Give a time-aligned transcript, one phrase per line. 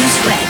[0.00, 0.47] juice spread.